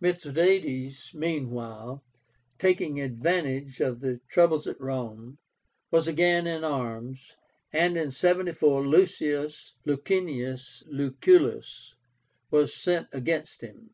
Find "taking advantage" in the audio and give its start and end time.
2.60-3.80